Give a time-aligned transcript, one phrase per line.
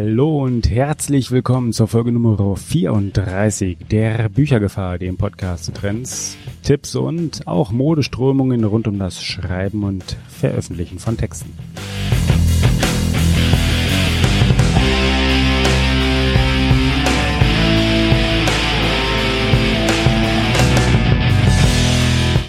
[0.00, 6.94] Hallo und herzlich willkommen zur Folge Nummer 34 der Büchergefahr, dem Podcast zu Trends, Tipps
[6.94, 11.52] und auch Modeströmungen rund um das Schreiben und Veröffentlichen von Texten.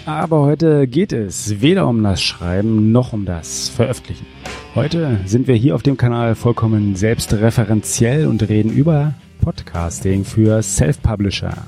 [0.05, 4.27] Aber heute geht es weder um das Schreiben noch um das Veröffentlichen.
[4.75, 11.65] Heute sind wir hier auf dem Kanal vollkommen selbstreferenziell und reden über Podcasting für Self-Publisher.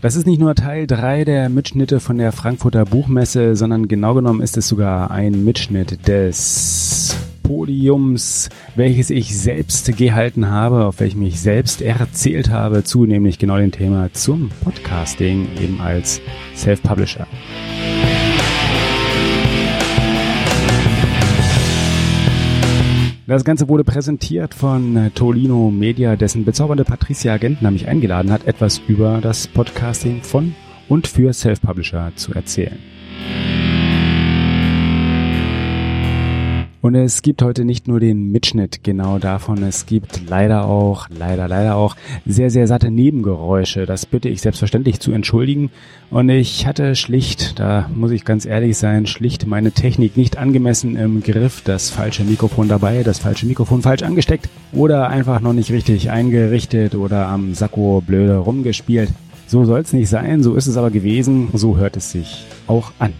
[0.00, 4.40] Das ist nicht nur Teil 3 der Mitschnitte von der Frankfurter Buchmesse, sondern genau genommen
[4.40, 11.40] ist es sogar ein Mitschnitt des Podiums, welches ich selbst gehalten habe, auf welchem ich
[11.40, 16.20] selbst erzählt habe, zu nämlich genau dem Thema zum Podcasting eben als
[16.56, 17.28] Self-Publisher.
[23.28, 28.80] Das Ganze wurde präsentiert von Tolino Media, dessen bezaubernde Patricia Gentner mich eingeladen hat, etwas
[28.88, 30.54] über das Podcasting von
[30.88, 32.78] und für Self-Publisher zu erzählen.
[36.80, 41.48] Und es gibt heute nicht nur den Mitschnitt genau davon, es gibt leider auch, leider,
[41.48, 43.84] leider auch sehr, sehr satte Nebengeräusche.
[43.84, 45.70] Das bitte ich selbstverständlich zu entschuldigen.
[46.10, 50.96] Und ich hatte schlicht, da muss ich ganz ehrlich sein, schlicht meine Technik nicht angemessen
[50.96, 55.72] im Griff, das falsche Mikrofon dabei, das falsche Mikrofon falsch angesteckt oder einfach noch nicht
[55.72, 59.10] richtig eingerichtet oder am Sakko blöde rumgespielt.
[59.48, 62.92] So soll es nicht sein, so ist es aber gewesen, so hört es sich auch
[62.98, 63.14] an.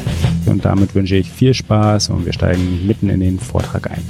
[0.46, 4.02] Und damit wünsche ich viel Spaß und wir steigen mitten in den Vortrag ein.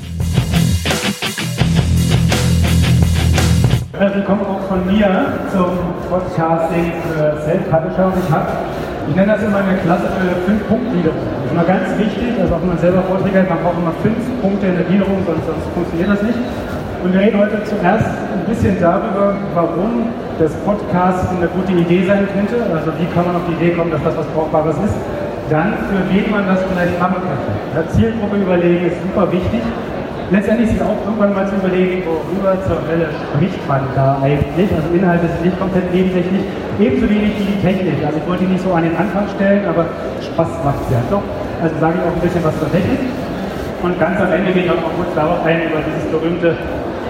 [4.14, 5.66] Willkommen auch von mir zum
[6.12, 8.06] Podcasting für Self-Publisher.
[8.06, 11.18] Und ich ich nenne das immer eine klassische Fünf-Punkt-Gliederung.
[11.18, 13.94] Das ist immer ganz wichtig, also auch wenn man selber Vorträge hat, man braucht immer
[14.04, 16.38] fünf Punkte in der Gliederung, sonst, sonst funktioniert das nicht.
[17.04, 22.28] Und wir reden heute zuerst ein bisschen darüber, warum das Podcast eine gute Idee sein
[22.36, 22.60] könnte.
[22.76, 24.96] Also wie kann man auf die Idee kommen, dass das was Brauchbares ist.
[25.50, 27.52] Dann, für wen man das vielleicht machen könnte.
[27.74, 29.64] Ja, Zielgruppe überlegen ist super wichtig.
[30.30, 34.70] Letztendlich ist auch irgendwann mal zu überlegen, worüber zur Welle spricht man da eigentlich.
[34.70, 36.44] Also Inhalte sind nicht komplett nebensächlich,
[36.80, 37.98] ebenso wenig wie die Technik.
[38.06, 39.88] Also ich wollte die nicht so an den Anfang stellen, aber
[40.22, 41.24] Spaß macht ja doch.
[41.64, 43.00] Also sage ich auch ein bisschen was zur Technik.
[43.82, 46.54] Und ganz am Ende gehe ich auch noch kurz darauf ein, über dieses berühmte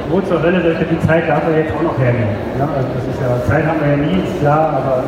[0.09, 2.34] wo zur sollte die Zeit darf er jetzt auch noch hernehmen.
[2.58, 5.06] Ja, also das ist ja, Zeit haben wir ja nie, ist klar, aber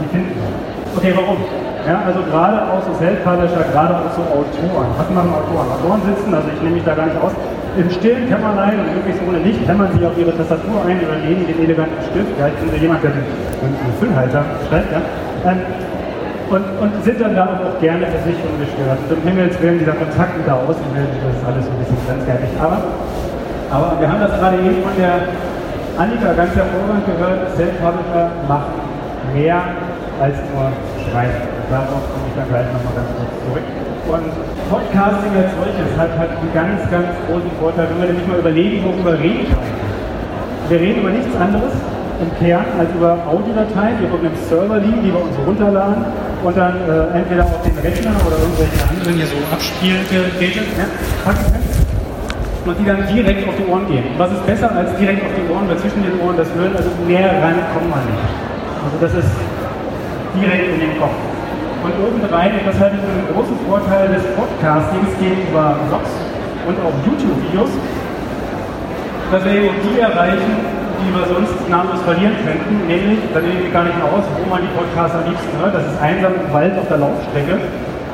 [0.00, 0.52] die finden wir.
[0.96, 1.40] Okay, warum?
[1.88, 4.88] Ja, also gerade auch so Self-Publisher, gerade auch so Autoren.
[4.96, 5.68] Was machen Autoren?
[5.72, 7.32] Autoren sitzen, also ich nehme mich da gar nicht aus,
[7.76, 11.58] im stillen Kämmerlein und möglichst ohne Licht hämmern sie auf ihre Tastatur ein, überlegen den
[11.64, 12.32] eleganten Stift.
[12.38, 13.24] Ja, ich bin jemand, der den
[13.98, 15.00] Füllhalter schreibt, ja.
[15.44, 15.60] Ähm,
[16.50, 19.00] und, und, sind dann da auch gerne für sich ungestört.
[19.08, 22.50] Und um Himmels Willen, dieser Kontakt mit der das ist alles ein bisschen grenzwertig.
[22.60, 22.84] Aber
[23.74, 25.34] aber wir haben das gerade eben von der
[25.98, 28.70] Annika ganz hervorragend gehört, Self-Publisher macht
[29.34, 29.58] mehr
[30.22, 30.70] als nur
[31.02, 31.42] schreiben.
[31.70, 33.66] Darauf komme ich dann gleich nochmal ganz kurz zurück.
[34.14, 34.30] Und
[34.70, 38.78] Podcasting als solches hat, hat einen ganz, ganz großen Vorteil, wenn wir nämlich mal überlegen,
[38.86, 41.74] worüber reden wir Wir reden über nichts anderes
[42.22, 46.04] im Kern als über Audiodateien, die auf einem Server liegen, die wir uns runterladen
[46.46, 50.86] und dann äh, entweder auf den Rechner oder irgendwelche anderen hier so Abspielgeräte ja,
[51.26, 51.93] packen
[52.64, 54.04] und die dann direkt auf die Ohren gehen.
[54.16, 56.88] Was ist besser als direkt auf die Ohren, weil zwischen den Ohren das Hören, also
[57.06, 58.24] näher ran kommt man nicht.
[58.84, 59.32] Also das ist
[60.36, 61.16] direkt in den Kopf.
[61.84, 66.08] Und obendrein, und das halte ich für einen großen Vorteil des Podcastings gegenüber Blogs
[66.64, 67.68] und auch YouTube-Videos,
[69.28, 70.52] dass wir eben die erreichen,
[71.04, 74.48] die wir sonst namenlos verlieren könnten, nämlich, da nehme ich gar nicht mehr aus, wo
[74.48, 77.60] man die Podcasts am liebsten hört, das ist einsam im Wald auf der Laufstrecke.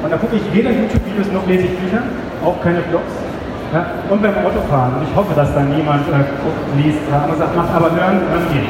[0.03, 2.03] Und da gucke ich weder YouTube-Videos noch lese ich Bücher,
[2.43, 3.30] auch keine Blogs.
[3.71, 4.99] Ja, und beim Autofahren.
[4.99, 6.27] Und ich hoffe, dass dann niemand äh,
[6.75, 8.67] liest, ja, und sagt, macht aber hören, hören geht.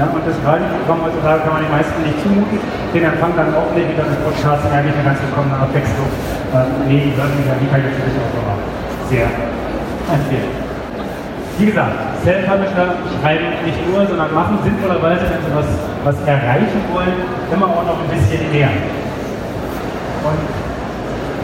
[0.00, 2.56] Ja, und das Radioprogramm heutzutage kann man den meisten nicht zumuten.
[2.94, 6.08] Den Empfang dann auch nicht, mit einem Podcast eigentlich eine ganz willkommene Abwechslung.
[6.54, 8.60] Ähm, nee, die hören wieder, die kann ich natürlich auch nochmal
[9.12, 10.52] sehr empfehlen.
[11.60, 12.88] Wie gesagt, Self-Publisher
[13.20, 15.68] schreiben nicht nur, sondern machen sinnvollerweise, wenn sie was,
[16.06, 17.18] was erreichen wollen,
[17.52, 18.70] immer auch noch ein bisschen mehr.
[18.70, 20.40] Und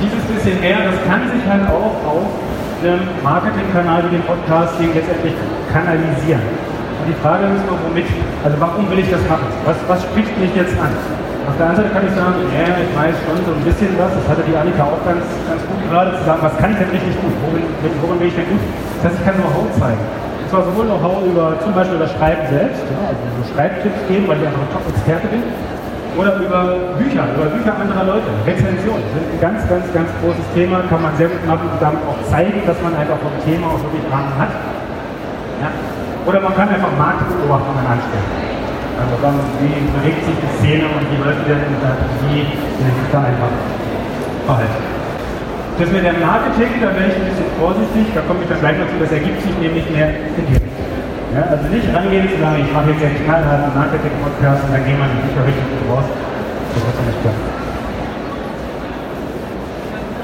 [0.00, 2.53] dieses bisschen mehr, das kann sich halt auch auf
[2.84, 5.32] einem Marketingkanal wie dem Podcasting letztendlich
[5.72, 6.44] kanalisieren.
[7.00, 8.04] Und die Frage ist nur, womit?
[8.44, 9.48] Also warum will ich das machen?
[9.64, 10.92] Was, was spricht mich jetzt an?
[11.48, 14.08] Auf der anderen Seite kann ich sagen, ja, ich weiß schon so ein bisschen was,
[14.16, 16.88] das hatte die Annika auch ganz, ganz gut gerade zu sagen, was kann ich denn
[16.88, 17.64] richtig gut, worin,
[18.00, 18.64] worin bin ich denn gut?
[19.00, 20.00] Das heißt, ich kann Know-how zeigen.
[20.00, 24.24] Und zwar sowohl Know-how über zum Beispiel das Schreiben selbst, ja, also so Schreibtipps geben,
[24.24, 25.42] weil ich einfach ein Top-Experte bin,
[26.16, 28.30] oder über Bücher, über Bücher anderer Leute.
[28.46, 32.02] Rezensionen sind ein ganz, ganz, ganz großes Thema, kann man sehr gut machen und damit
[32.06, 34.52] auch zeigen, dass man einfach vom Thema auch wirklich Ahnung hat.
[35.62, 35.70] Ja.
[36.26, 38.30] Oder man kann einfach Marktbeobachtungen anstellen.
[38.94, 41.74] Also dann, wie bewegt sich die Szene und wie läuft die denn
[42.30, 43.50] wie sich da einfach
[44.46, 44.86] verhalten.
[45.78, 48.78] Das mit dem Marketing, da wäre ich ein bisschen vorsichtig, da komme ich dann gleich
[48.78, 50.73] dazu, das ergibt sich nämlich mehr in die Richtung.
[51.34, 54.94] Ja, also nicht rangehen zu sagen, ich mache jetzt einen knallharten Marketing-Podcast und dann gehen
[55.02, 56.06] wir nicht richtig raus.
[56.06, 57.42] Das wird ja nicht klappen.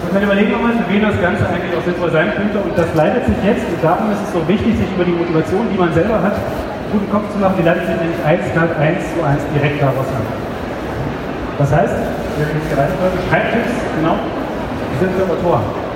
[0.07, 2.63] Und dann überlegen wir mal, für wen das Ganze eigentlich auch sinnvoll sein könnte.
[2.63, 5.67] Und das leitet sich jetzt, und darum ist es so wichtig, sich über die Motivation,
[5.67, 6.39] die man selber hat,
[6.95, 10.07] guten Kopf zu machen, die leitet sich nämlich eins statt eins zu eins direkt daraus
[10.15, 10.23] an.
[11.59, 11.99] Das heißt,
[12.39, 14.15] wir haben jetzt Reihenfolge, Schreibtipps, genau,
[15.03, 15.90] sind Autoren.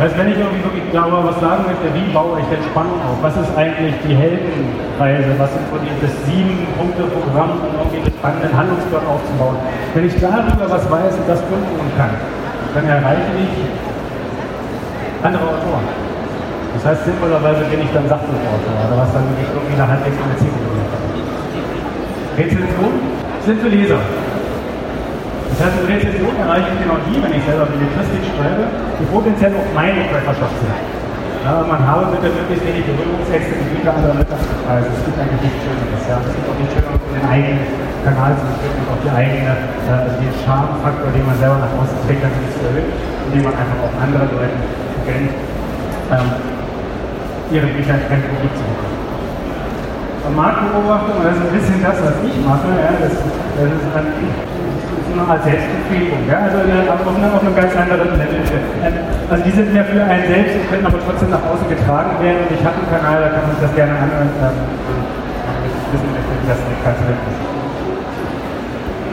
[0.00, 2.96] Das heißt, wenn ich irgendwie wirklich darüber was sagen möchte, wie baue ich denn Spannung
[3.04, 3.20] auf?
[3.20, 5.28] Was ist eigentlich die Heldenreise?
[5.36, 9.60] Was sind die das sieben Punkte Programm, um irgendwie einen spannenden Handlungsplan aufzubauen?
[9.92, 11.60] Wenn ich darüber was weiß und das tun
[12.00, 13.52] kann, dann erreiche ich
[15.20, 15.84] andere Autoren.
[15.84, 20.38] Das heißt, sinnvollerweise bin ich dann Sachbuchautor oder was dann irgendwie eine halbwegs in der
[20.40, 20.80] Zielgruppe
[22.40, 22.92] Rezension
[23.44, 24.00] sind für Leser.
[25.60, 28.64] Das heißt, mit Rezension erreiche ich genau die, wenn ich selber Belletristik schreibe,
[28.96, 30.72] die potenziell auch meine Trefferschaft sind.
[31.44, 34.88] Ja, man habe bitte möglichst wenig Berührungsängste mit Güter anderer Wirtschaftspreise.
[34.88, 36.00] Es gibt eigentlich nichts Schöneres.
[36.08, 36.16] Ja.
[36.16, 37.60] Es gibt auch nichts Schöneres, um den eigenen
[38.08, 42.24] Kanal zu und auch die eigene, äh, den Charmfaktor, den man selber nach außen trägt,
[42.24, 42.88] natürlich zu erhöhen,
[43.28, 44.56] indem man einfach auch andere Leute
[45.04, 45.32] gönnt.
[46.08, 46.28] Ähm,
[47.52, 48.96] ihre Bücher kein Publikum zu bekommen.
[50.24, 54.08] Und Marktbeobachtung, das ist ein bisschen das, was ich mache, ja, das, das ist ein,
[55.12, 56.22] eine Art Selbstbefriedigung.
[56.28, 56.46] Ja?
[56.46, 58.40] Also auf, einem, auf einem ganz anderen Level.
[59.30, 62.46] Also die sind mehr für einen selbst und können aber trotzdem nach außen getragen werden.
[62.46, 64.30] Und ich habe einen Kanal, da kann man sich das gerne anhören.
[64.42, 64.58] Ähm,
[66.46, 67.50] das ist.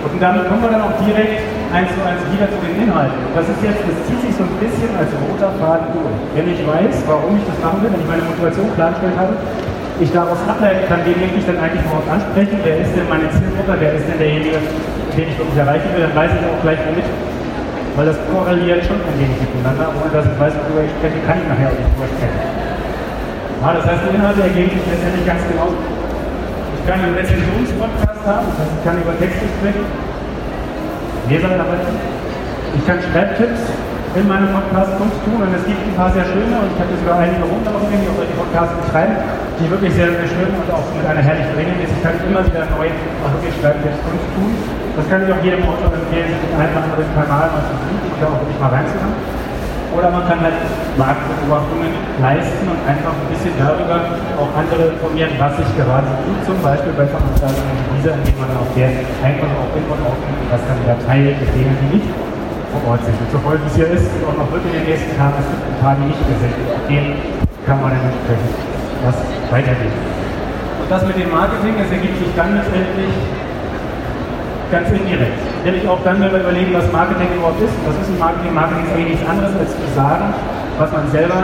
[0.08, 3.18] Und damit kommen wir dann auch direkt eins zu eins wieder zu den Inhalten.
[3.36, 6.18] Das ist jetzt, das zieht sich so ein bisschen als roter Faden durch.
[6.34, 9.34] Wenn ich weiß, warum ich das machen will, wenn ich meine Motivation klargestellt habe,
[10.00, 13.30] ich daraus ableiten kann, wen möchte ich dann eigentlich überhaupt ansprechen, wer ist denn meine
[13.34, 14.58] Zielgruppe, wer ist denn derjenige,
[15.18, 17.10] den ich wirklich erreichen will, dann weiß ich auch gleich womit.
[17.98, 21.42] Weil das korreliert schon ein wenig miteinander, ohne dass ich weiß, worüber ich spreche, kann
[21.42, 22.40] ich nachher auch nicht drüber sprechen.
[23.58, 25.74] Ja, das heißt, die Inhalte ergeben sich letztendlich ganz genau.
[25.74, 29.84] Ich kann einen Rezensionspodcast haben, das heißt, ich kann über Texte sprechen,
[31.26, 31.98] Leserarbeiten.
[32.78, 33.66] Ich kann Schreibtipps
[34.14, 37.18] in meinem Podcast tun und es gibt ein paar sehr schöne und ich habe sogar
[37.18, 39.18] einige runterlaufen, die auch solche Podcasts betreiben,
[39.58, 42.94] die wirklich sehr, sehr schön und auch mit einer herrlichen Regelmäßigkeit immer wieder neu
[43.26, 44.87] auch wirklich Schreibtipps tun.
[44.98, 48.26] Das kann ich auch jedem Autor empfehlen, einfach über den Kanal mal zu suchen da
[48.34, 49.14] auch wirklich mal reinzuhören.
[49.94, 50.58] Oder man kann halt
[50.98, 53.98] Marktbeobachtungen leisten und einfach ein bisschen darüber
[54.42, 58.50] auch andere informieren, was sich gerade tut, zum Beispiel bei Veranstaltungen wie dieser, indem man
[58.58, 58.90] auch der
[59.22, 62.10] einfach auch Input aufnimmt und das dann wieder teilt mit denen, die nicht
[62.74, 63.16] vor Ort sind.
[63.22, 65.38] Und so voll wie es hier ist, und auch noch wirklich in den nächsten Tagen,
[65.40, 66.56] es gibt ein paar, die nicht mehr sind.
[66.90, 67.10] Denen
[67.70, 68.54] kann man dann entsprechend
[69.06, 69.18] was
[69.54, 69.98] weitergeben.
[70.82, 73.14] Und das mit dem Marketing, das ergibt sich dann letztendlich
[74.72, 75.40] ganz indirekt.
[75.64, 77.74] Nämlich auch dann, wenn wir überlegen, was Marketing überhaupt ist.
[77.88, 78.54] Was ist ein Marketing?
[78.54, 80.28] Marketing ist eigentlich nichts anderes, als zu sagen,
[80.78, 81.40] was man selber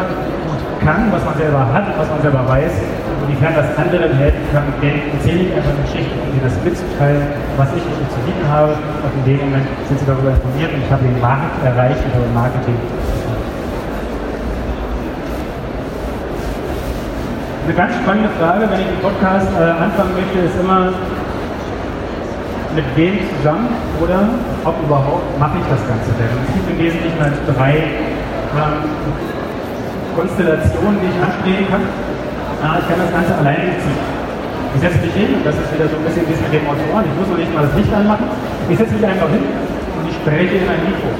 [0.48, 4.44] gut kann, was man selber hat, was man selber weiß und inwiefern das anderen helfen
[4.52, 4.68] kann.
[4.84, 7.24] Denn erzähle ich einfach eine Geschichte, um dir das mitzuteilen,
[7.56, 8.76] was ich wirklich zu bieten habe.
[8.76, 12.28] Und in dem Moment sind sie darüber informiert und ich habe den Markt erreicht über
[12.36, 12.76] Marketing.
[17.64, 20.92] Eine ganz spannende Frage, wenn ich den Podcast äh, anfangen möchte, ist immer,
[22.76, 23.70] mit wem zusammen
[24.02, 24.30] oder
[24.66, 26.30] ob überhaupt mache ich das Ganze denn?
[26.30, 27.74] Es gibt im Wesentlichen halt drei
[28.58, 28.82] ähm,
[30.18, 31.84] Konstellationen, die ich anstreben kann.
[32.62, 34.02] Ah, ich kann das Ganze alleine ziehen.
[34.74, 37.06] Ich setze mich hin, und das ist wieder so ein bisschen wie mit dem Autoren,
[37.06, 38.26] ich muss noch nicht mal das Licht anmachen.
[38.70, 41.14] Ich setze mich einfach hin und ich spreche in ein Mikro.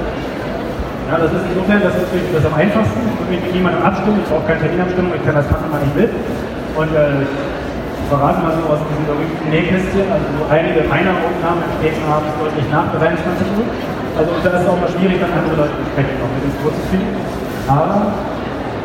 [1.06, 2.98] Ja, das ist insofern, das ist das am einfachsten.
[2.98, 5.84] Ich muss mich mit niemandem abstimmen, ich brauche keine Terminabstimmung, ich kann das machen, wann
[5.86, 6.10] ich will.
[6.74, 7.22] Und äh,
[8.08, 12.66] verraten mal so aus diesem berühmten Nähkästchen, also so einige meiner Aufnahmen entstehen abends deutlich
[12.70, 13.20] nach 23
[13.58, 13.68] Uhr.
[14.14, 16.58] Also da ist es auch mal schwierig, dann andere Leute zu sprechen, auch mit ins
[16.62, 17.14] Boot zu finden.
[17.66, 18.14] Aber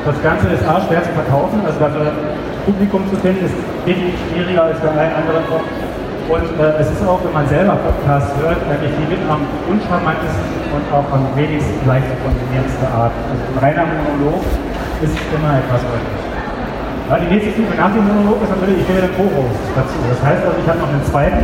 [0.05, 2.11] Das Ganze ist A, schwer zu verkaufen, also dafür
[2.65, 3.53] Publikum zu finden, ist
[3.85, 5.67] definitiv schwieriger als bei allen anderen Formen.
[6.29, 10.71] Und äh, es ist auch, wenn man selber Podcasts hört, eigentlich die mit am uncharmantesten
[10.71, 13.11] und auch am wenigsten leicht zu konsumierendste Art.
[13.27, 14.39] Also ein reiner Monolog
[15.03, 16.28] ist immer etwas deutlich.
[17.09, 19.97] Ja, die nächste Stufe nach dem Monolog ist natürlich, ich will den Co-Host dazu.
[20.13, 21.41] Das heißt also, ich habe noch einen zweiten,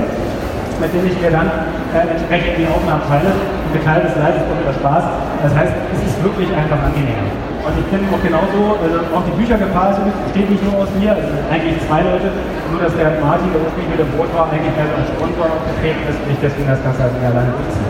[0.78, 1.50] mit dem ich mir dann
[1.90, 3.34] äh, entsprechend die Aufnahmen teile.
[3.34, 5.04] Und Teil des Leides kommt wieder Spaß.
[5.42, 7.18] Das heißt, es ist wirklich einfach angenehm.
[7.66, 9.98] Und ich finde auch genauso, also auch die Büchergefahr
[10.30, 12.30] besteht nicht nur aus mir, also eigentlich zwei Leute,
[12.70, 15.50] nur dass der Martin, der ursprünglich mit dem Boot war, eigentlich mehr so als Sponsor
[15.50, 17.90] aufgetreten ist und ich deswegen das Ganze also alleine durchziehe.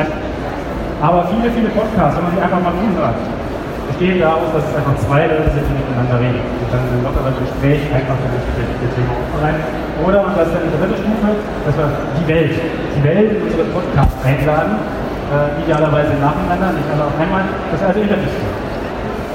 [0.00, 0.08] Ähm,
[1.04, 3.20] aber viele, viele Podcasts, wenn man sie einfach mal umhört,
[4.00, 6.40] bestehen daraus, dass es einfach zwei Leute sind, die miteinander reden.
[6.40, 9.60] Und dann ein lockeres Gespräch einfach entsprechend Thema aufbereiten.
[10.00, 12.54] Oder, und das ist dann die dritte Stufe, dass wir die Welt,
[12.96, 14.80] die Welt in unsere Podcasts einladen,
[15.28, 18.36] äh, idealerweise nacheinander, nicht alle auf einmal, das also Interviews.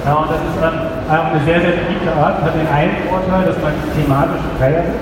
[0.02, 0.76] Ja, und das ist dann
[1.14, 4.98] auch eine sehr, sehr beliebte Art, hat den einen Vorteil, dass man thematisch freier ist,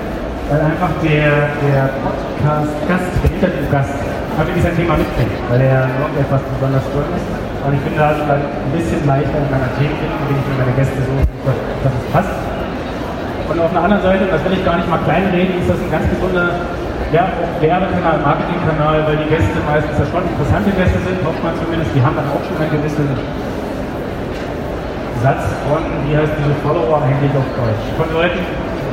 [0.52, 3.96] weil einfach der, der Podcast-Gast, der Interview-Gast,
[4.38, 7.28] natürlich sein Thema mitbringt, weil er irgendetwas besonders toll ist.
[7.64, 11.00] Und ich das halt ein bisschen leichter in meiner Themenfindung, wenn ich mir meine Gäste
[11.00, 12.36] so, dass es passt.
[13.48, 15.92] Und auf der anderen Seite, das will ich gar nicht mal kleinreden, ist das ein
[15.92, 16.60] ganz gesunder
[17.12, 22.02] Werbekanal, Marketingkanal, weil die Gäste meistens ja schon interessante Gäste sind, hofft man zumindest, die
[22.02, 23.06] haben dann auch schon einen gewissen
[25.22, 28.40] Satz von, wie heißt diese Follower eigentlich auf Deutsch, von Leuten,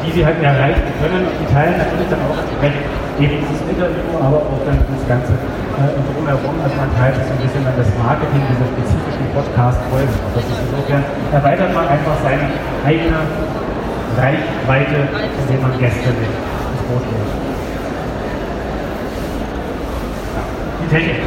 [0.05, 4.39] die sie halt erreichen können und die teilen natürlich dann auch eben dieses Interview, aber
[4.39, 8.41] auch dann das Ganze äh, drumherum, also man teilt so ein bisschen dann das Marketing
[8.47, 10.15] dieser spezifischen Podcast-Folgen.
[10.35, 12.47] Das ist insofern, erweitert man einfach seine
[12.85, 13.19] eigene
[14.17, 17.31] Reichweite, indem man Gäste mit ins Boot holt.
[20.81, 21.19] Die Technik.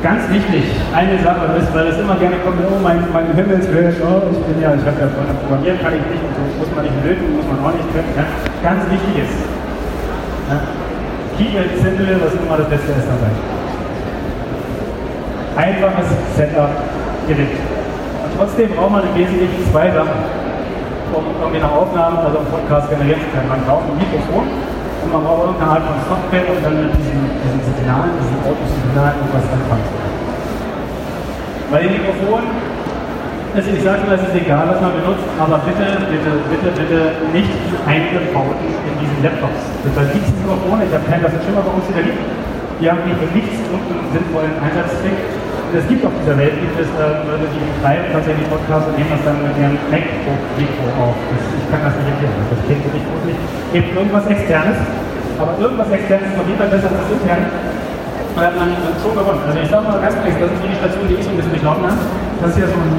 [0.00, 0.64] Ganz wichtig,
[0.96, 4.56] eine Sache ist, weil es immer gerne kommt, oh mein, mein Himmelswillen, oh, ich bin
[4.56, 7.36] ja, ich habe ja von Programmieren kann ich nicht, und so muss man nicht löten,
[7.36, 8.08] muss man auch nicht können.
[8.16, 8.24] Ja.
[8.64, 9.36] Ganz wichtig ist,
[11.48, 13.32] it simple, was immer das Beste ist dabei.
[15.56, 16.70] Einfaches Setup
[17.26, 17.56] gewinnt.
[18.24, 20.20] Und trotzdem braucht man im Wesentlichen zwei Sachen,
[21.12, 23.48] um irgendwie eine Aufnahme, also einen Podcast generieren zu können.
[23.48, 27.20] Man braucht ein Mikrofon und man braucht irgendeine Art von Software und dann mit diesen,
[27.40, 30.18] diesen Signalen, diesen Autosignalen irgendwas anfangen zu können.
[31.72, 32.48] Bei den Mikrofonen,
[33.50, 37.00] also ich sage mal, es ist egal, was man benutzt, aber bitte, bitte, bitte, bitte
[37.34, 39.66] nicht die eingebauten in diesen Laptops.
[39.82, 42.20] Das gibt es Mikrofone, ich habe keinen, mal bei uns in der Lied.
[42.78, 45.18] Die haben nicht nichts irgendeinen sinnvollen Einsatzzweck.
[45.70, 48.94] Und es gibt auf dieser Welt, gibt es äh, Leute, die betreiben tatsächlich Podcasts und
[48.98, 51.14] nehmen das dann mit ihrem MacBook-Mikro auf.
[51.30, 53.38] Das, ich kann das nicht erklären, das klingt wirklich gruselig.
[53.74, 54.78] Gibt irgendwas Externes,
[55.38, 57.79] aber irgendwas Externes ist auf jeden Fall besser als das.
[58.36, 58.68] Und hat man
[59.02, 59.42] schon gewonnen.
[59.46, 61.54] Also ich sage mal ganz ehrlich, das ist die Station, die ich so ein bisschen
[61.54, 62.02] durchlaufen habe.
[62.40, 62.94] Das ist ja so ein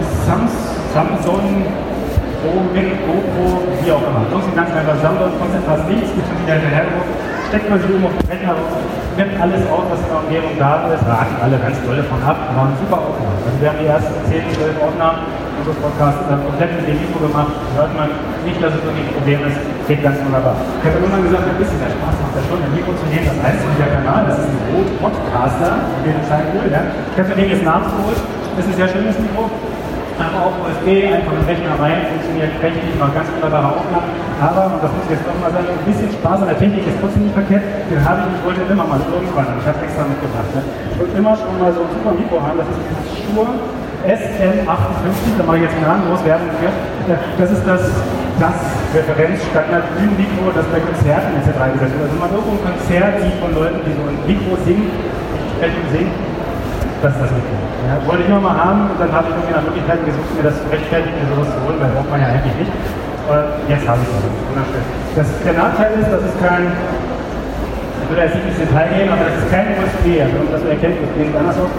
[0.94, 1.66] Samsung
[2.42, 4.26] Pro, Mic, GoPro, wie auch immer.
[4.26, 6.86] Ist ein ganz einfach Samsung, kostet fast nichts, gibt schon wieder hinterher
[7.52, 8.56] steckt man sich oben auf den Rechner
[9.20, 12.40] nimmt alles auf, was in der Umgebung da ist, raten alle ganz toll davon ab,
[12.56, 13.36] war ein super Aufnahme.
[13.44, 15.28] Also wir haben die ersten 10, 12 Aufnahmen
[15.60, 18.08] unseres Podcasts komplett mit dem Mikro gemacht, hört man
[18.46, 19.58] nicht, dass es irgendwie ein Problem ist,
[19.88, 20.56] geht ganz wunderbar.
[20.82, 23.40] Ich habe irgendwann gesagt, ein bisschen der Spaß macht ja schon, Mikro zu nehmen, das
[23.42, 25.72] heißt, der Kanal, das ist ein Rot Podcaster,
[26.06, 26.82] den scheint cool, ja.
[26.90, 28.20] Ich habe mir den jetzt nachgeholt,
[28.58, 29.50] das ist ein sehr schönes Mikro,
[30.18, 34.10] einfach auf USB, einfach mit Rechner rein, funktioniert prächtig, macht ganz wunderbare Aufnahmen.
[34.42, 36.82] Aber, und das muss ich jetzt doch mal sagen, ein bisschen Spaß an der Technik
[36.86, 37.62] ist trotzdem nicht verkehrt.
[37.90, 40.50] Den habe ich, ich wollte immer mal irgendwann, ich habe extra mitgebracht.
[40.58, 40.62] Ne?
[40.66, 43.54] Ich wollte immer schon mal so ein super Mikro haben, das ist dieses Shure
[44.08, 46.50] SM58, da mache ich jetzt einen los werden.
[47.38, 47.82] Das ist das,
[48.42, 48.58] das
[48.98, 51.54] Referenzstandard Bühnenmikro, das bei Konzerten etc.
[51.62, 52.10] eingesetzt wird.
[52.10, 54.90] Also man irgendwo ein Konzert sieht von Leuten, die so ein Mikro singen,
[55.58, 56.14] sprechen singen,
[57.06, 57.56] das ist das Mikro.
[57.86, 60.46] Ja, wollte ich immer mal haben und dann habe ich irgendwie nach Möglichkeiten gesucht, mir
[60.50, 62.74] das zu rechtfertigen, mir sowas zu holen, weil braucht man ja eigentlich nicht.
[63.30, 64.22] Und jetzt habe ich es.
[64.50, 64.86] Wunderschön.
[65.14, 69.30] Das, der Nachteil ist, das ist kein, ich will jetzt nicht ins Detail gehen, aber
[69.30, 71.74] das ist kein USB, also um das zu erkennen, das sieht anders aus.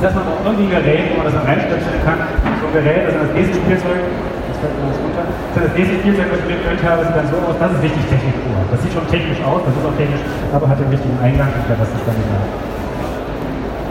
[0.00, 2.16] Das heißt, man braucht irgendwie ein Gerät, wo man das dann reinstöpseln kann.
[2.24, 5.24] So ein Gerät, das ist das nächste Spielzeug, das fällt mir das runter.
[5.28, 8.04] Das, das nächste Spielzeug, was ich mitgehört habe, sieht dann so aus, das ist richtig
[8.08, 8.56] Technik pur.
[8.72, 10.24] Das sieht schon technisch aus, das ist auch technisch,
[10.56, 12.48] aber hat den richtigen Eingang, und das ist dann egal.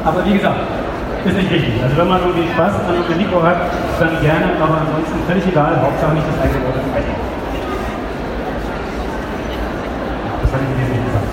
[0.02, 0.66] Aber wie gesagt,
[1.30, 1.78] ist nicht wichtig.
[1.78, 3.70] Also wenn man irgendwie Spaß an einem Mikro hat,
[4.02, 6.74] dann gerne, aber ansonsten völlig egal, Hauptsache nicht das eigene Wort
[10.42, 11.30] Das hatte ich nicht gesagt.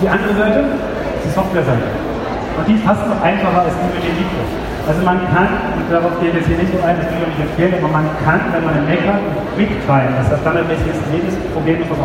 [0.00, 2.13] Die andere Seite ist die Software-Seite.
[2.56, 4.42] Und die ist fast noch einfacher als die mit dem Mikro.
[4.84, 5.48] Also man kann,
[5.80, 7.88] und darauf geht es hier nicht so ein, das will ich auch nicht empfehlen, aber
[7.88, 9.22] man kann, wenn man Mac hat,
[9.56, 11.98] QuickTime, das ist standardmäßig ist, jedes Problem ist was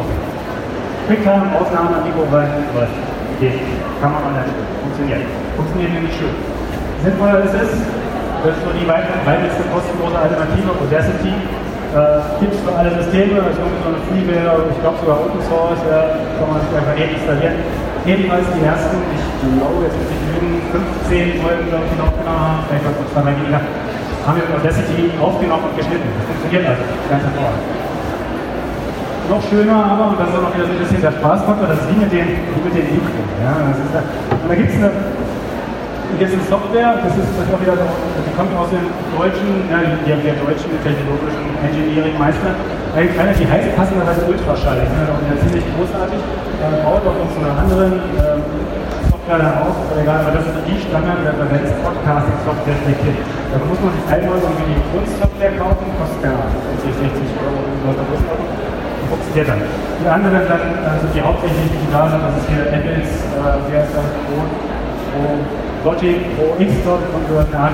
[1.07, 2.95] QuickTime, Ausnahme, Mikro rein, läuft.
[3.39, 3.55] Geht.
[4.03, 4.51] Kann man online
[4.83, 5.23] funktioniert.
[5.55, 6.35] Funktioniert nämlich schön.
[7.03, 7.71] Sinnvoller ist es,
[8.43, 10.71] Das ist so die weiteste kostenlose Alternative.
[10.71, 14.95] Audacity äh, gibt es für alle Systeme, das ist irgendwie so eine Freeware, ich glaube
[15.03, 17.59] sogar Open Source, äh, kann man sich einfach eben installieren.
[18.09, 22.33] Jedenfalls die ersten, ich glaube, jetzt muss ich lügen, 15 Folgen, glaube ich, noch genau
[22.41, 26.09] haben, vielleicht was noch zwei weniger, haben wir mit Audacity aufgenommen und geschnitten.
[26.17, 27.69] Das funktioniert also ganz hervorragend.
[29.29, 31.85] Noch schöner aber, und das ist auch noch wieder so ein bisschen der Spaßfaktor, das
[31.85, 33.21] ist wie mit den, wie mit den Mikro.
[33.45, 34.89] Ja, und da gibt es eine
[36.17, 37.85] jetzt ist Software, das ist, das auch wieder so,
[38.25, 42.57] die kommt aus dem deutschen, ja, der, der deutschen technologischen Engineering-Meister,
[42.99, 44.75] eigentlich relativ heiß passenderweise Ultraschall.
[44.83, 46.19] Die sind auch wieder ziemlich großartig.
[46.59, 48.43] Dann baut auf uns eine andere äh,
[49.07, 53.15] Software da auf, egal, aber das ist die Standard-Referenz-Podcasting-Software schlechthin.
[53.23, 56.35] Da muss man sich einmal irgendwie die Grundsoftware kaufen, kostet ja
[56.83, 58.03] 50, 60 Euro in Leute
[59.07, 59.63] funktioniert dann.
[59.63, 63.81] Die anderen dann also die hauptsächlich die da sind, das ist hier Apples, äh, wer
[63.87, 64.43] ist das, Pro,
[65.15, 65.23] Pro
[65.87, 67.71] Logic Pro X-Dot und so weiter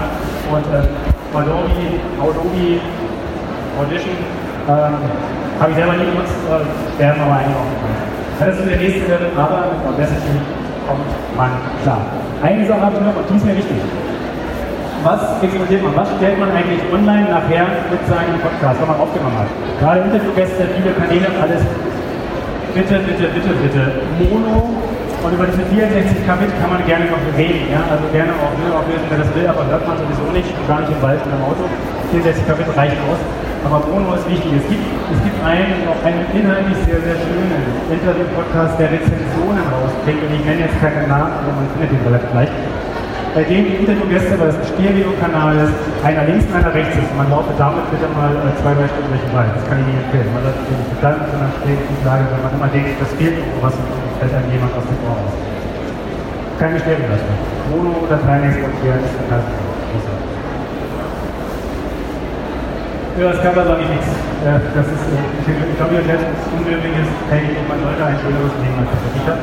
[0.54, 0.86] und äh,
[1.34, 2.78] Adobe
[3.82, 4.94] Audition ähm,
[5.60, 8.06] habe ich selber nie genutzt, äh, werden aber eigentlich auch gemacht.
[8.40, 10.36] Das ist der nächste Level, aber mit Audacity
[10.88, 11.52] kommt man
[11.84, 12.02] klar.
[12.44, 13.80] Eine Sache habe ich noch und die ist mir wichtig.
[15.06, 15.94] Was exportiert man?
[15.96, 19.50] Was stellt man eigentlich online nachher mit seinem Podcast, wenn man aufgenommen hat?
[19.80, 21.62] Gerade Interviewgäste, viele Kanäle, alles
[22.74, 23.84] bitte, bitte, bitte, bitte
[24.18, 24.74] Mono
[25.24, 27.82] und über diese 64 Kbit kann man gerne noch reden, ja?
[27.86, 30.82] also gerne auch will, auch lesen, wer das will, aber hört man sowieso nicht, gar
[30.82, 31.64] nicht im Wald oder im Auto.
[32.12, 33.22] 64 Kbit reicht aus.
[33.66, 34.52] Aber Mono ist wichtig.
[34.62, 40.22] Es gibt, es gibt einen, auch einen inhaltlich sehr, sehr schönen Interview-Podcast, der Rezensionen rausbringt.
[40.22, 42.54] Und ich nenne jetzt keinen Namen, aber man findet ihn relativ leicht
[43.36, 45.76] bei dem die Interviewgäste, weil das ein Stereo-Kanal ist,
[46.08, 47.12] einer links und einer rechts ist.
[47.20, 49.36] Man laufe damit bitte mal äh, zwei, drei Stunden durch den.
[49.36, 50.32] Das kann ich Ihnen empfehlen.
[50.32, 53.60] Man läuft nicht bedankt, sondern steht die Lage, wenn man immer denkt, das fehlt noch
[53.60, 55.36] was und fällt einem jemand aus dem Ohr raus.
[56.64, 57.38] Keine Stereoleistung.
[57.76, 60.35] Mono oder Training exportieren ist total großartig.
[63.16, 64.12] Ja, das kann aber nicht nichts.
[64.44, 68.92] Das ist, äh, ich glaube, ihr unmöglich ist, hey, man sollte ein schöneres Leben als
[68.92, 69.40] das.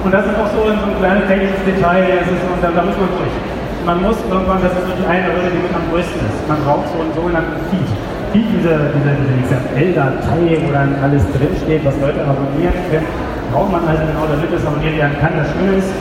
[0.00, 2.72] Und das ist auch so ein, so ein kleines technisches Detail, das ist, und da,
[2.72, 3.36] da muss man durch.
[3.84, 6.40] Man muss irgendwann, das ist wirklich eine Hürde, die mit am größten ist.
[6.48, 7.88] Man braucht so einen sogenannten Feed.
[8.32, 13.08] Feed, diese, diese, diese XML-Datei, wo dann alles drinsteht, was Leute abonnieren können,
[13.52, 15.36] braucht man also genau, damit es abonniert werden kann.
[15.36, 15.92] Das Schöne ist,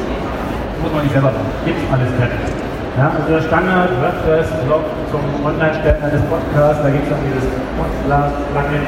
[0.80, 1.52] muss man nicht selber machen.
[1.68, 2.53] Gibt alles drin.
[2.94, 8.86] Ja, also der Standard WordPress-Blog zum Online-Stellen eines Podcasts, da gibt es dann dieses Podcast-Plugin,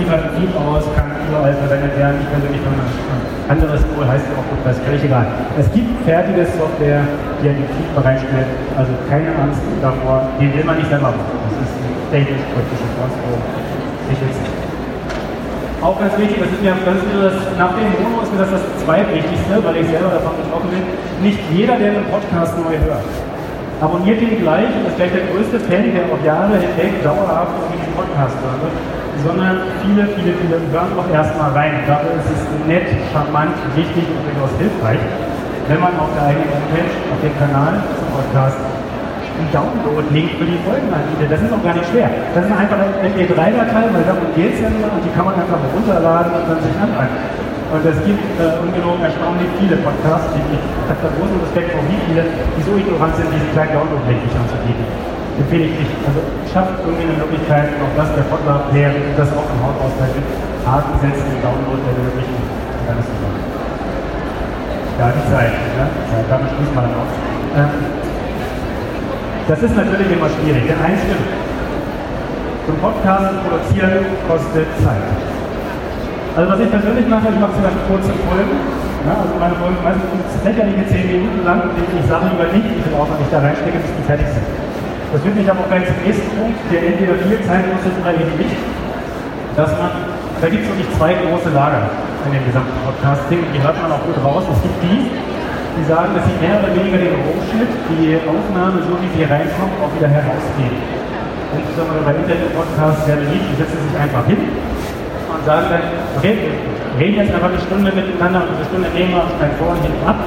[0.00, 2.24] liefert ein Feed aus, kann überall verwendet werden.
[2.24, 2.88] Ich persönlich noch ein
[3.52, 5.28] anderes Tool, heißt auch ist völlig egal.
[5.60, 7.04] Es gibt fertige Software,
[7.44, 8.48] die einen Feed bereitstellt,
[8.80, 11.36] also keine Angst davor, den will man nicht selber machen.
[11.44, 11.76] Das ist
[12.08, 13.36] technisch, sonst wo
[14.08, 14.48] nicht witzig.
[15.84, 18.64] Auch ganz wichtig, das ist mir, mir das, nach dem Mono ist mir das das
[18.80, 20.80] zweitwichtigste, weil ich selber davon betroffen bin.
[21.20, 23.04] Nicht jeder, der einen Podcast neu hört,
[23.84, 27.84] abonniert ihn gleich und ist vielleicht der größte Fan, der auch Jahre hinweg dauerhaft irgendwie
[27.84, 28.72] den Podcast hört
[29.24, 31.80] sondern viele, viele, viele hören auch erstmal rein.
[31.86, 35.00] Dafür ist es nett, charmant, wichtig und durchaus hilfreich,
[35.68, 38.58] wenn man auf der eigenen Homepage, auf dem Kanal zum Podcast
[39.34, 41.26] einen Download-Link für die Folgen anbietet.
[41.32, 42.10] Das ist auch gar nicht schwer.
[42.36, 45.34] Das ist einfach eine MP3-Datei, weil darum geht es ja nur und die kann man
[45.34, 47.10] einfach runterladen und dann sich anhören.
[47.74, 51.98] Und es gibt äh, ungelogen erstaunlich viele Podcasts, die ich habe großen Respekt vor, wie
[52.06, 52.22] viele,
[52.54, 54.86] die so ignorant sind, diesen kleinen Download-Link nicht anzubieten
[55.38, 55.94] empfehle ich nicht.
[56.06, 60.24] Also schafft irgendwie eine Möglichkeit, auch das der Podler Player das auch im Haus ausleitet,
[60.62, 63.42] Haken setzen, den Download der möglichen und dann ist es super.
[64.94, 65.84] Ja, die Zeit, ne?
[65.90, 67.10] Zeit, damit schließen wir dann auf.
[67.58, 67.74] Ähm,
[69.50, 71.28] das ist natürlich immer schwierig, denn eins stimmt.
[72.64, 75.43] Zum Podcast produzieren kostet Zeit.
[76.34, 78.58] Also was ich persönlich mache, ich mache zum Beispiel kurze Folgen.
[79.06, 82.82] Ja, also meine Folgen meistens lächerliche 10 Minuten lang und ich sage lieber nicht, wie
[82.82, 84.42] viel Aufwand ich da reinstecke, bis die fertig sind.
[85.14, 88.18] Das führt mich aber auch gleich zum nächsten Punkt, der entweder viel Zeit kostet oder
[88.18, 88.58] eben nicht.
[89.54, 89.94] Dass man,
[90.42, 91.86] da gibt es wirklich zwei große Lager
[92.26, 94.42] in dem gesamten Podcasting, die hört man auch gut raus.
[94.50, 98.98] Es gibt die, die sagen, dass sie mehr oder weniger den Rohschnitt, die Aufnahme, so
[98.98, 100.82] wie sie reinkommt, auch wieder herausgeben.
[101.54, 104.50] Insbesondere bei Internet-Podcasts sehr beliebt, die setzen sich einfach hin
[105.30, 106.34] und sagen dann, okay,
[106.96, 109.74] wir reden jetzt einfach eine Stunde miteinander und eine Stunde nehmen wir uns kein Vor-
[109.74, 110.18] und hinten ab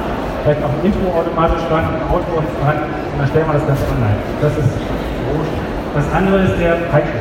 [0.48, 3.84] vielleicht auch ein Intro automatisch dran ein Outro dran und dann stellen wir das Ganze
[3.92, 4.18] online.
[4.40, 4.72] Das ist
[5.28, 5.48] groß.
[5.92, 7.20] Das andere ist der Peitsche.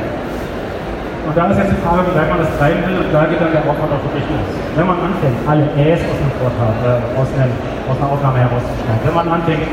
[1.28, 3.36] Und da ist jetzt die Frage, wie weit man das treiben will und da geht
[3.44, 4.48] dann der Aufwand auch wirklich los.
[4.80, 7.52] Wenn man anfängt, alle Äs aus einem Vortrag, äh, aus, einem,
[7.92, 9.68] aus einer Aufnahme herauszuschneiden, wenn man anfängt,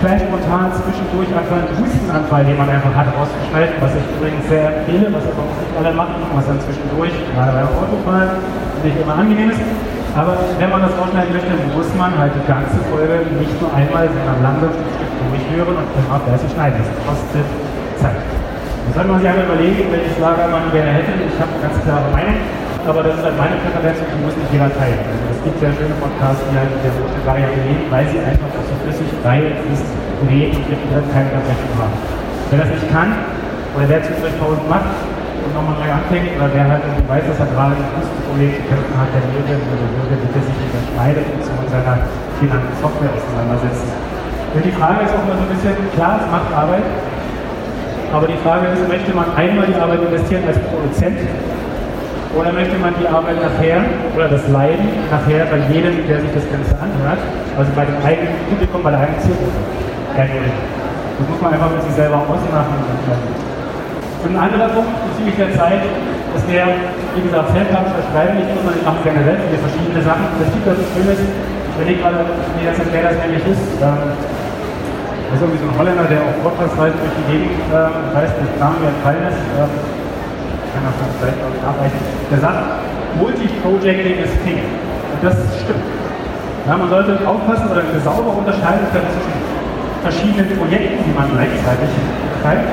[0.00, 4.66] klein spontan zwischendurch einfach einen Hustenanfall, den man einfach hat, rauszuschneiden, was ich übrigens sehr
[4.80, 8.40] empfehle, was aber auch nicht alle machen, was dann zwischendurch, gerade beim Autofahren,
[8.80, 9.60] nicht immer angenehm ist,
[10.16, 14.10] Aber wenn man das rausschneiden möchte, muss man halt die ganze Folge nicht nur einmal,
[14.10, 16.82] sondern langsam durchhören und dann fleißig schneiden.
[16.82, 17.46] Das kostet
[18.02, 18.18] Zeit.
[18.18, 21.14] Jetzt sollte man sich einmal überlegen, welches Lager man gerne hätte.
[21.14, 22.42] Ich habe eine ganz klare Meinung,
[22.86, 25.00] aber das ist halt meine Präferenz und die muss nicht jeder teilen.
[25.04, 26.94] Also es gibt sehr schöne Podcasts, die halt mit der
[27.26, 29.86] Variante leben, weil sie einfach so flüssig frei ist,
[30.28, 31.96] reden und halt keine Unterbrechung haben.
[32.50, 33.10] Wer das nicht kann,
[33.76, 34.92] oder wer zwischendurch Pause macht,
[35.40, 38.94] und nochmal neu anfängt, oder wer halt weiß, dass er gerade ein Problem zu kämpfen
[38.96, 41.96] hat, der würde oder würde bitte sich überschneidet und zu seiner
[42.36, 43.88] finalen Software auseinandersetzen.
[44.52, 46.84] Und die Frage ist auch mal so ein bisschen, klar, es macht Arbeit,
[48.12, 51.22] aber die Frage ist, möchte man einmal die Arbeit investieren als Produzent
[52.36, 53.82] oder möchte man die Arbeit nachher
[54.14, 57.18] oder das Leiden nachher bei jedem, der sich das Ganze anhört,
[57.58, 59.58] also bei dem eigenen Publikum, bei der eigenen Zielgruppe,
[60.14, 60.54] erdulden?
[61.18, 62.76] Das muss man einfach mit sich selber ausmachen.
[64.20, 66.70] Und ein anderer Punkt bezüglich der Zeit ist der,
[67.18, 70.26] wie gesagt, Feldkampf schreiben nicht immer, ich mache generell viele verschiedene Sachen.
[70.38, 72.20] Das gibt das Schöne ist, ich überlege gerade,
[72.56, 73.66] wie das wer das eigentlich ist.
[73.82, 78.46] Ähm, das ist irgendwie so ein Holländer, der auf Vortragsreisen durch die Gegend reist, der
[78.58, 79.99] Name mir entfallen ist.
[80.72, 82.00] Kann das vielleicht auch nachreichen.
[82.30, 82.62] Der sagt,
[83.18, 84.62] Multi-Projecting ist King.
[84.62, 85.86] Und das stimmt.
[86.66, 89.34] Ja, man sollte aufpassen oder eine saubere Unterscheidung zwischen
[90.02, 92.68] verschiedenen Projekten, die man gleichzeitig betreibt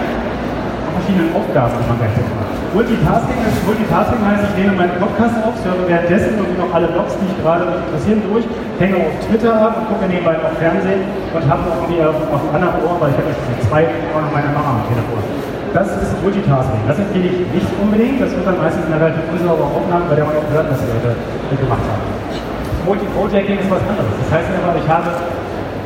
[1.08, 2.52] verschiedenen Aufgaben, die man gleichzeitig macht.
[2.74, 7.16] Multitasking, ist, Multitasking heißt, ich nehme meinen Podcast auf, höre währenddessen irgendwie noch alle Blogs,
[7.16, 8.46] die ich gerade interessieren, durch,
[8.82, 12.42] hänge auf Twitter ab und gucke nebenbei noch Fernsehen und habe noch irgendwie auf, auf
[12.44, 15.22] einem anderen Ohr, weil ich habe schon zwei Ohren noch meine Mama am Telefon.
[15.74, 16.82] Das ist Multitasking.
[16.88, 18.22] Das empfehle ich nicht unbedingt.
[18.22, 20.88] Das wird dann meistens eine relativ unsaubere Aufnahme, bei der man auch hört, was die
[20.88, 21.16] Leute
[21.60, 22.04] gemacht haben.
[22.86, 24.14] Multi-Projecting ist was anderes.
[24.24, 25.12] Das heißt einfach, ich habe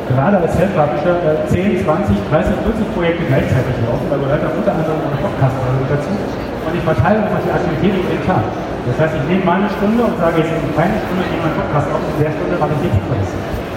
[0.08, 4.72] gerade als Self-Publisher äh, 10, 20, 30, 40 Projekte gleichzeitig laufen, weil gehört da unter
[4.72, 5.56] anderem eine podcast
[5.90, 6.12] dazu.
[6.12, 8.44] Und ich verteile einfach die Aktivität über den Tag.
[8.86, 11.86] Das heißt, ich nehme meine Stunde und sage, jetzt in einer Stunde nehme mein Podcast
[11.90, 13.30] auf, in der Stunde mache ich nichts anderes.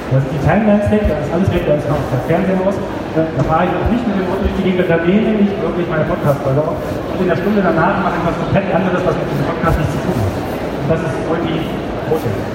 [0.05, 2.77] Da ist die Timelines weg, da ist alles weg, da ist noch der Fernseher aus.
[3.17, 5.87] Da fahre ich auch nicht mit dem Auto durch die Gegend, da nehme ich wirklich
[5.89, 6.77] meine Podcast-Folge auf.
[6.77, 9.93] Und in der Stunde danach mache ich was komplett anderes, was mit diesem Podcast nichts
[9.97, 10.33] zu tun hat.
[10.35, 12.37] Und das ist Multi-Project.
[12.37, 12.54] Und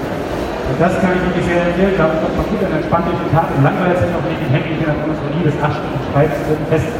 [0.77, 1.95] das kann ich wirklich sehr empfehlen.
[1.97, 4.51] Da kommt man gut an entspannt durch den Tag und langweilig sind auch nicht die
[4.53, 6.91] Hände in der Monotonie des acht Stunden Schreibens fest,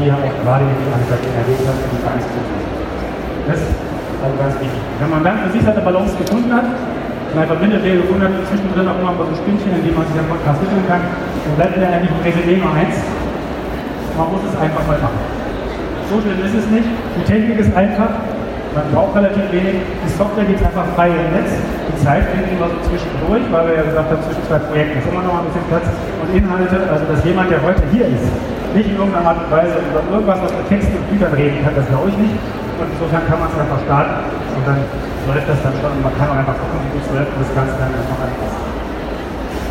[0.00, 2.30] die ja auch gerade die Annika erwähnt hat, die Angst
[3.46, 3.72] Das ist
[4.20, 4.82] also ganz wichtig.
[4.98, 6.66] Wenn man dann für sich seine Balance gefunden hat,
[7.36, 10.16] und einfach Mittelwege gefunden hat, zwischendrin auch immer ein paar Spinnchen, in denen man sich
[10.16, 12.96] am Podcast widmen kann, dann bleibt mir eigentlich ein Resümee Nummer eins.
[14.16, 15.20] Man muss es einfach mal machen.
[16.08, 16.88] So schlimm ist es nicht.
[16.88, 18.35] Die Technik ist einfach.
[18.76, 19.80] Man braucht relativ wenig.
[20.04, 21.48] Die Software geht einfach frei im Netz.
[21.88, 25.08] Die Zeit finden wir so zwischendurch, weil wir ja gesagt haben, zwischen zwei Projekten ist
[25.08, 25.88] immer noch ein bisschen Platz.
[26.20, 28.28] Und Inhalte, also dass jemand, der heute hier ist,
[28.76, 31.72] nicht in irgendeiner Art und Weise über irgendwas, was mit Texten und Büchern reden kann,
[31.72, 32.36] das glaube ich nicht.
[32.76, 34.78] Und insofern kann man es einfach starten und dann
[35.24, 35.92] läuft das dann schon.
[35.96, 38.18] Und man kann auch einfach gucken, wie gut es läuft und das Ganze dann einfach
[38.20, 38.60] anpassen.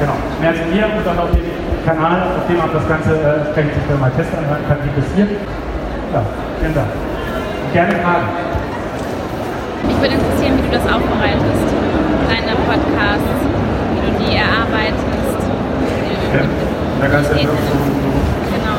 [0.02, 0.18] Genau.
[0.42, 1.46] Mehr zu mir und dann auf dem
[1.86, 5.08] Kanal, auf dem man das Ganze äh, entsprechend sich mal testen anhören kann, wie das
[5.14, 5.30] hier.
[6.10, 6.26] Ja,
[6.58, 6.90] vielen Dank.
[7.70, 8.55] Gerne Fragen.
[10.06, 11.66] Würde interessieren, wie du das aufbereitest,
[12.30, 13.42] deine Podcasts,
[13.90, 15.42] wie du die erarbeitest.
[16.30, 16.46] Ja,
[17.02, 18.78] da kannst du Genau.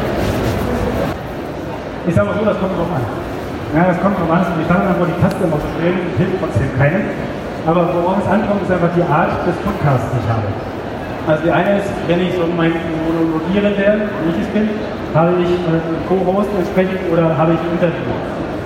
[2.07, 3.03] Ich sag mal so, das kommt drauf an.
[3.75, 6.39] Ja, das kommt drauf an, ich fand dann, wo die Taste immer so stehen, hilft
[6.39, 7.11] trotzdem keinen.
[7.67, 10.47] Aber worauf es ankommt, ist einfach die Art des Podcasts, die ich habe.
[11.27, 12.71] Also die eine ist, wenn ich so mein
[13.03, 14.71] Monologierende, wie ich es bin,
[15.11, 18.15] habe ich einen Co-Host entsprechend oder habe ich ein Interview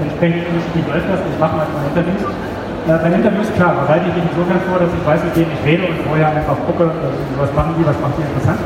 [0.02, 1.20] entsprechend unterschiedlich läuft das.
[1.20, 2.49] Ich mache manchmal Interviews.
[2.88, 5.62] Äh, bei Interviews, klar, bereite ich mich insofern vor, dass ich weiß, mit wem ich
[5.68, 8.60] rede und vorher einfach gucke, äh, was machen die, was macht die interessant.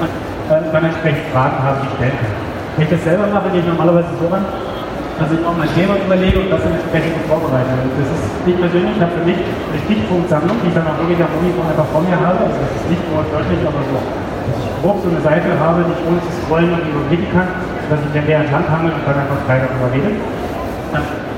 [0.00, 0.12] Und
[0.52, 2.32] äh, dann entsprechend Fragen habe, die ich stellen kann.
[2.76, 5.96] Wenn ich das selber mache, gehe ich normalerweise so ran, dass ich auch mein Thema
[5.96, 7.72] überlege und das entsprechend vorbereite.
[7.96, 11.32] Das ist ich persönlich habe für mich eine Stichpunktsammlung, die ich dann auch wirklich am
[11.40, 12.40] Uniform einfach vor mir habe.
[12.44, 15.84] Also das ist nicht nur wörtlich, aber so, dass ich grob so eine Seite habe,
[15.84, 17.48] die ich ohne zu scrollen und überblicken kann,
[17.88, 20.12] dass ich dann der entlang handle und dann einfach frei darüber rede.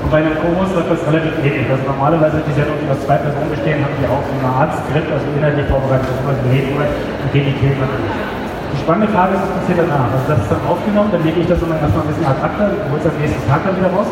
[0.03, 1.63] Und bei einem Co-Host wird das relativ ähnlich.
[1.71, 4.71] Also normalerweise die Sendung, die aus zwei Personen bestehen, haben die auch so eine Art
[4.83, 7.79] Skript, also inhaltlich worüber sie reden wollen und gehen die Themen.
[7.79, 10.11] Die spannende Frage ist, was passiert danach?
[10.11, 12.67] Also das ist dann aufgenommen, dann lege ich das immer erstmal ein bisschen ad acta,
[12.67, 14.09] hole es am nächsten Tag dann wieder raus.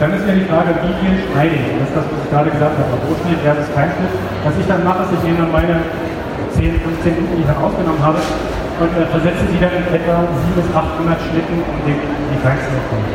[0.00, 1.66] Dann ist ja die Frage, wie viel schneide ich?
[1.76, 4.12] Das ist das, was ich gerade gesagt habe, Rohschnitt versus Kleinschnitt.
[4.40, 5.76] Was ich dann mache, ist, ich nehme dann meine
[6.56, 10.24] 10, 15 Minuten, die ich dann aufgenommen habe, und äh, versetze die dann in etwa
[10.52, 11.96] 700 bis 800 Schnitten, um die,
[12.44, 13.08] kleinsten zu kommen.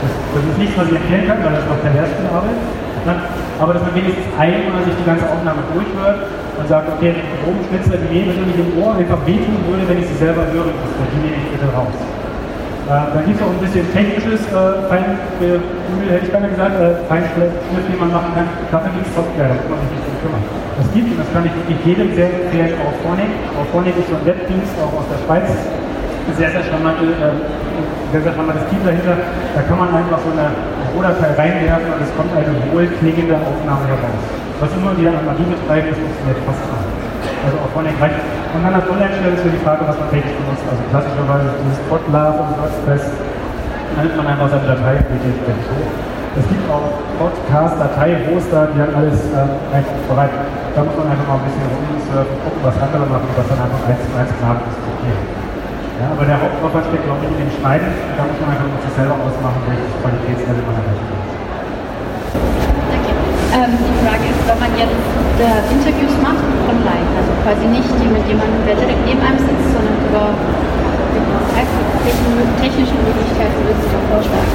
[0.00, 2.56] Das, ist nichts, was ich erklären kann, weil das noch per Lehrstuhlarbeit.
[3.04, 3.14] Ne?
[3.60, 6.24] Aber dass man wenigstens einmal sich die ganze Aufnahme durchhört
[6.56, 10.00] und sagt, okay, die groben Schnitzer, die mir persönlich im Ohr einfach wehtun würde, wenn
[10.00, 11.92] ich sie selber hören müsste, die nehme ich bitte raus.
[12.90, 15.62] Äh, dann gibt es auch ein bisschen technisches äh, Feingefühl,
[16.10, 18.48] hätte ich gerne gesagt, äh, Feinschliff, den man machen kann.
[18.72, 20.44] Dafür gibt es Software, da muss man sich nicht drum kümmern.
[20.74, 23.30] Das gibt und das kann ich wirklich jedem sehr empfehlen, auch Phonic.
[23.54, 25.46] Auch Phonic ist so ein Webdienst, auch aus der Schweiz.
[26.34, 27.36] Sehr, sehr charmante, äh,
[28.12, 29.16] sehr, sehr charmantes Team dahinter.
[29.54, 30.50] Da kann man einfach so eine
[30.94, 34.22] Rohdatei reinwerfen und es kommt eine wohlklingende Aufnahme heraus.
[34.60, 36.80] Was immer wieder an Magie betreibt, das funktioniert fast immer.
[37.40, 38.20] Also auch Phonic reicht
[38.52, 40.64] und dann als Online-Stelle ist für die Frage, was man technisch benutzt.
[40.68, 43.04] Also klassischerweise dieses Podlove und WordPress.
[43.96, 45.90] Dann nimmt man einfach seine Datei und geht jetzt hoch.
[46.38, 50.30] Es gibt auch Podcast, Datei, Hoster, die haben alles ähm, einfach bereit.
[50.76, 53.60] Da muss man einfach mal ein bisschen rumsurfen, gucken, was andere machen und das dann
[53.64, 55.39] einfach eins zu eins klar diskutieren.
[56.00, 57.92] Ja, aber der Hauptaufwand steckt, glaube ich, in dem Schneiden.
[58.16, 61.20] Da muss man einfach mit sich selber ausmachen, welches Qualitätslevel man erreichen will.
[63.52, 65.04] Ähm, die Frage ist, wenn man jetzt
[65.44, 69.68] äh, Interviews macht online, also quasi nicht die mit jemandem, der direkt neben einem sitzt,
[69.76, 70.24] sondern über
[72.60, 74.52] technische Möglichkeiten, würden Sie da vorschlagen?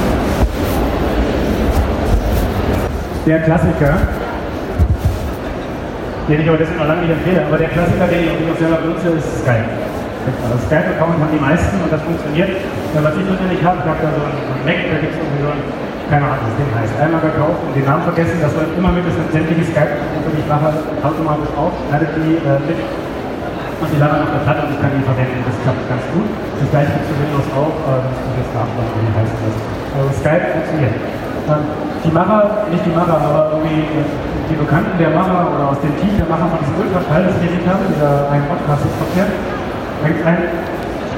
[3.26, 3.94] Der Klassiker,
[6.28, 8.76] den ich aber deswegen noch lange nicht empfehle, aber der Klassiker, den ich auch selber
[8.76, 9.85] benutze, ist Skype.
[10.26, 12.50] Also Skype-Account haben die meisten und das funktioniert.
[12.96, 15.50] Was ich persönlich habe, ich habe da so ein Mac, da gibt es irgendwie so
[15.52, 15.62] ein
[16.06, 16.94] keine Ahnung, was das Ding heißt.
[17.02, 20.46] Einmal gekauft und den Namen vergessen, das läuft immer mit, das sind sämtliche Skype-Gruppe, ich
[20.46, 20.70] mache,
[21.02, 22.78] automatisch auf, schneidet die äh, mit
[23.76, 25.42] und die landen auf der Platte und ich kann die verwenden.
[25.44, 26.28] Das klappt ganz gut.
[26.62, 29.54] Das gleiche gibt es für Windows auch, äh, das ich jetzt nachschauen, wie heißt das.
[29.98, 30.94] Also Skype funktioniert.
[30.96, 31.62] Ähm,
[32.06, 33.82] die Macher, nicht die Macher, aber irgendwie
[34.46, 37.50] die Bekannten der Macher oder aus dem Team der Macher von diesem Ultraschall, das ich
[37.50, 39.55] gesehen habe, dieser ein Podcast-Software, da gibt
[40.04, 40.44] einen,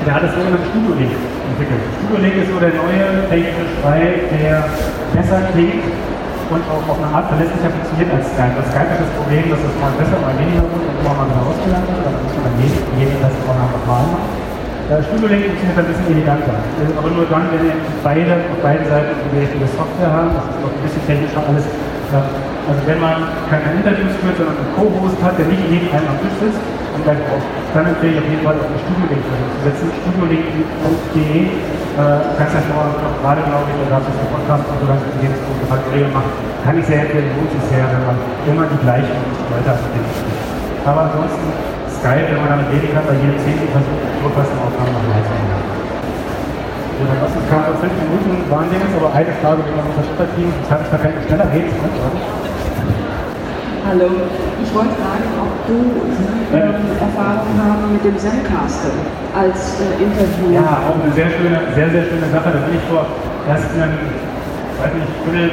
[0.05, 1.83] der hat das sogenannte Studio Link entwickelt.
[1.99, 4.64] Studio Link ist so der neue technische Schrei, der
[5.14, 5.85] besser klingt
[6.49, 8.57] und auch auf eine Art verlässlicher funktioniert als Skype.
[8.57, 11.29] Das Skype hat das Problem, dass es mal besser, mal weniger gut und immer mal
[11.29, 12.03] wieder ausgelernt wird.
[12.09, 14.49] Da muss man dann jeden, das auch nochmal machen.
[14.88, 16.57] Äh, Studio Link funktioniert ein bisschen eleganter.
[16.97, 20.33] Aber nur dann, wenn ihr beide auf beiden Seiten die richtige Software haben.
[20.33, 21.67] Das ist auch ein bisschen technischer alles.
[22.09, 26.17] Also wenn man keine Interviews führt, sondern einen Co-Host hat, der nicht neben einem am
[26.25, 26.61] Tisch sitzt,
[26.99, 27.19] und dann,
[27.75, 29.87] dann empfehle ich auf jeden Fall auf den Studiolink zu setzen.
[30.03, 32.21] Studiolink.de äh,
[32.67, 32.85] du ja
[33.23, 35.39] gerade, glaube ich, oder hast du einen Podcast-Konferenz mit jedes
[35.95, 36.31] Regeln machen.
[36.67, 38.17] Kann ich sehr empfehlen, lohnt sich sehr, wenn man
[38.51, 39.15] immer die gleichen
[39.51, 40.03] Leute mit
[40.87, 41.47] Aber ansonsten
[41.99, 44.03] Skype, wenn man damit wenig hat, bei jedem zehnten Versuch
[44.59, 45.11] Aufnahme machen
[47.23, 50.51] was es kam vor fünf Minuten waren jetzt, aber eine Frage, die man unser Schutterteam,
[50.51, 51.71] das heißt, da kann ich schneller reden.
[53.88, 54.05] Hallo,
[54.61, 55.81] ich wollte fragen, ob du
[56.53, 58.92] ähm, Erfahrung haben mit dem Zencaster
[59.33, 60.53] als äh, Interview.
[60.53, 62.53] Ja, auch eine sehr schöne, sehr, sehr schöne Sache.
[62.53, 63.09] Da bin ich vor
[63.48, 63.96] erst einem,
[64.77, 65.48] weiß nicht, Viertel,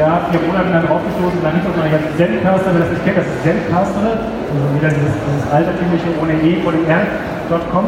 [0.00, 1.36] Jahr, vier Monaten dann draufgestoßen.
[1.44, 4.90] Da es auch noch einen Zencaster, wer das nicht kennt, das ist Zencaster, also wieder
[4.96, 7.86] dieses, dieses altertümliche ohne E, ohne R.com.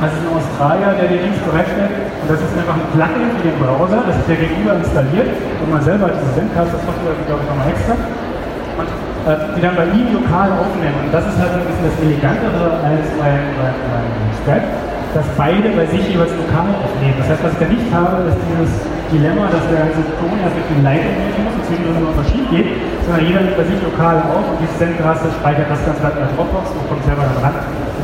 [0.00, 1.92] Das ist ein Australier, der die Links bereitstellt.
[2.24, 4.00] Und das ist einfach ein Plugin für den Browser.
[4.00, 5.28] Das ist der gegenüber installiert.
[5.60, 9.09] Und man selber hat diese Zencaster-Software, glaube ich, nochmal extra äh,
[9.56, 10.96] die dann bei ihm lokal aufnehmen.
[11.04, 14.08] Und das ist halt ein bisschen das Elegantere als beim, beim, beim
[14.40, 14.68] Skype,
[15.12, 17.16] dass beide bei sich jeweils lokal aufnehmen.
[17.18, 18.72] Das heißt, was ich da nicht habe, ist dieses
[19.10, 22.46] Dilemma, dass der ganze Ton erst durch die Leitung nehmen muss und nur was schief
[22.46, 22.68] geht,
[23.02, 26.22] sondern jeder nimmt bei sich lokal auf und die Sendrasse speichert das Ganze dann in
[26.30, 27.39] der Dropbox und kommt selber dann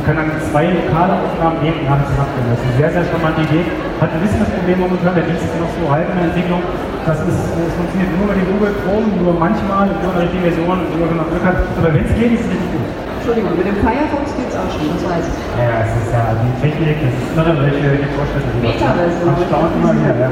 [0.07, 2.55] können dann zwei lokale Aufnahmen neben nach zusammenbringen.
[2.55, 3.67] Das ist eine sehr, sehr charmante Idee.
[3.99, 6.63] Hat ein bisschen das Problem momentan, der Dienst ist noch so halb in der Entwicklung,
[7.03, 10.47] das, ist, das funktioniert nur mit dem Google Chrome, nur manchmal, nur in der richtigen
[10.47, 11.59] Version, nur wenn man Glück hat.
[11.75, 12.87] Aber wenn es geht, ist es richtig gut.
[12.87, 15.35] Entschuldigung, mit dem Firefox geht es auch schon, das weiß ich.
[15.59, 19.27] Ja, es ist ja die Technik, das ist irre, welche, Fortschritte die Beta-Version.
[19.27, 20.29] Man staunt immer wieder, ja.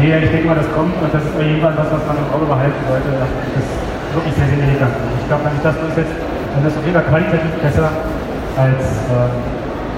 [0.00, 2.16] Nee, ich denke mal, das kommt und das ist auf jeden Fall was, was man
[2.16, 3.12] im Auge behalten sollte.
[3.12, 3.28] Das
[3.60, 3.72] ist
[4.16, 4.96] wirklich sehr, sehr elegant.
[5.20, 7.88] Ich glaube, wenn ich das durchsetze, dann ist es auf jeden Fall qualitativ besser
[8.58, 9.30] als äh,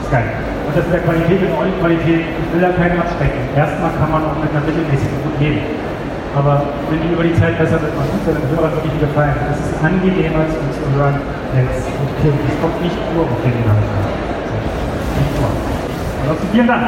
[0.05, 0.37] Skype.
[0.68, 3.40] Und das mit der Qualität und Audioqualität, ich will da keinen abschrecken.
[3.57, 5.64] Erstmal kann man auch mit einer mittelmäßigen gut leben.
[6.37, 9.35] Aber wenn die über die Zeit besser wird, man tut ja den Hörern wirklich gefallen.
[9.51, 11.18] Es ist angenehmer zu, zu hören,
[11.57, 12.12] wenn es gut.
[12.23, 13.75] Es kommt nicht nur auf den nur.
[16.23, 16.87] Ansonsten vielen Dank.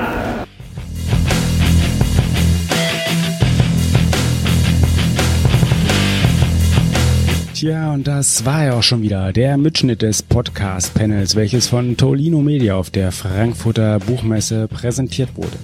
[7.62, 12.40] Tja, und das war ja auch schon wieder der Mitschnitt des Podcast-Panels, welches von Tolino
[12.40, 15.58] Media auf der Frankfurter Buchmesse präsentiert wurde.